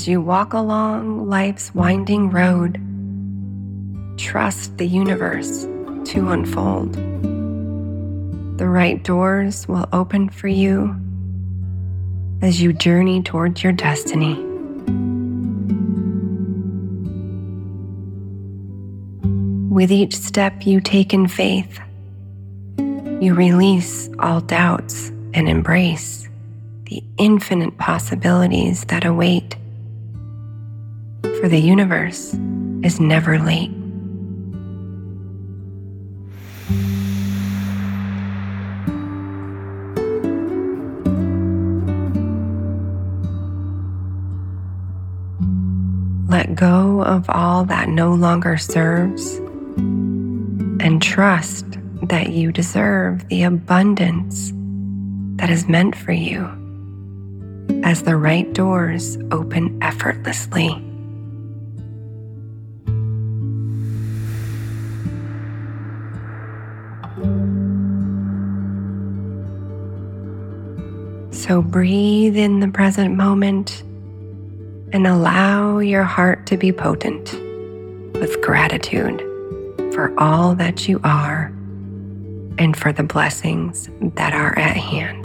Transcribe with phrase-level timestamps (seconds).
[0.00, 2.80] As you walk along life's winding road,
[4.16, 5.64] trust the universe
[6.06, 6.94] to unfold.
[8.56, 10.96] The right doors will open for you
[12.40, 14.42] as you journey towards your destiny.
[19.68, 21.78] With each step you take in faith,
[22.78, 26.26] you release all doubts and embrace
[26.84, 29.56] the infinite possibilities that await
[31.22, 32.34] for the universe
[32.82, 33.70] is never late.
[46.28, 49.36] Let go of all that no longer serves
[49.76, 51.66] and trust
[52.02, 54.52] that you deserve the abundance
[55.36, 56.48] that is meant for you
[57.84, 60.89] as the right doors open effortlessly.
[71.50, 73.82] So breathe in the present moment
[74.92, 77.32] and allow your heart to be potent
[78.14, 79.18] with gratitude
[79.92, 81.46] for all that you are
[82.56, 85.24] and for the blessings that are at hand.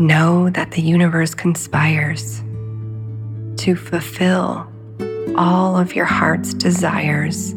[0.00, 2.40] Know that the universe conspires
[3.58, 4.72] to fulfill
[5.36, 7.52] all of your heart's desires.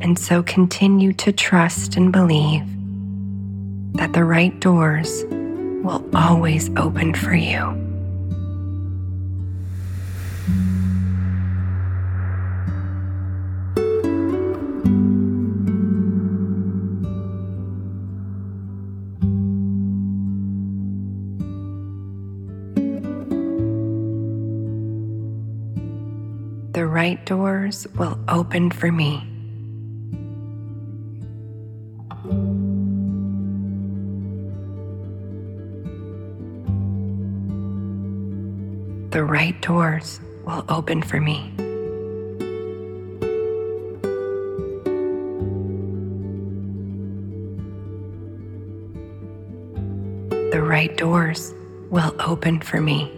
[0.00, 2.66] And so continue to trust and believe
[3.94, 5.24] that the right doors
[5.84, 7.83] will always open for you.
[26.74, 29.22] The right doors will open for me.
[39.10, 41.52] The right doors will open for me.
[50.50, 51.54] The right doors
[51.90, 53.12] will open for me.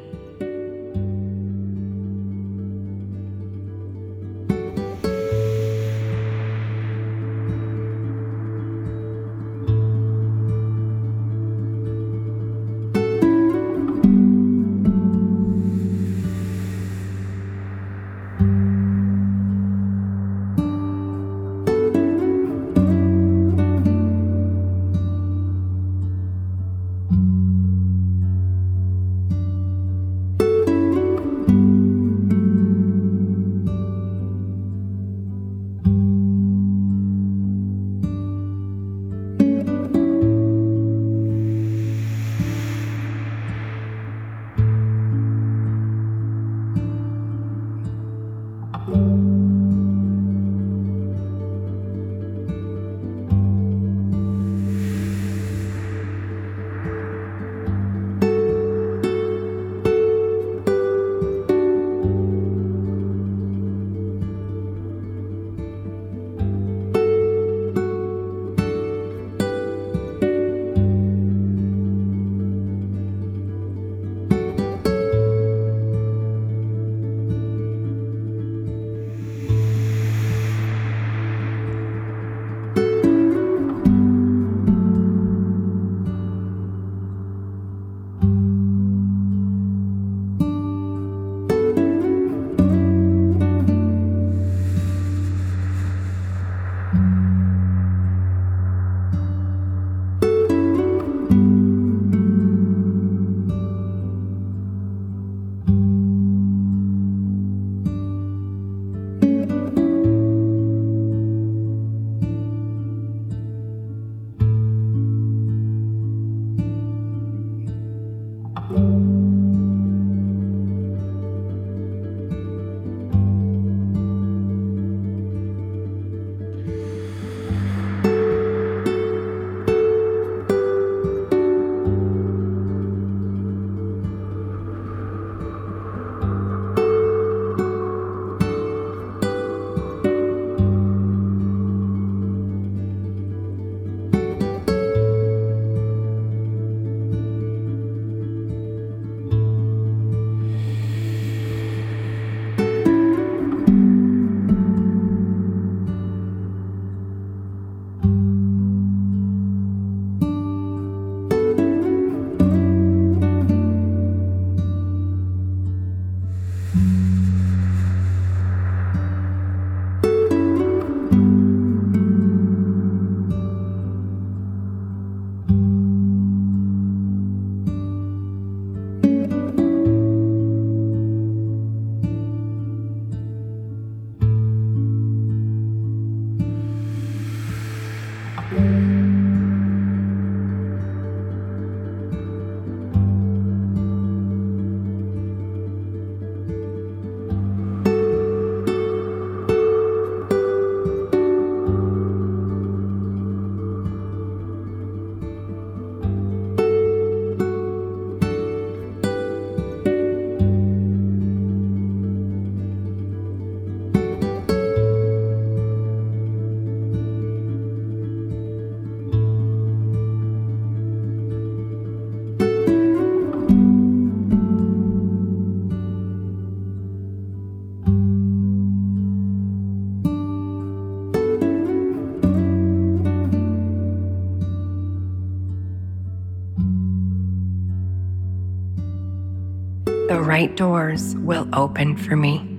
[240.26, 242.56] Right doors will open for me.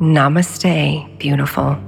[0.00, 1.87] Namaste, beautiful.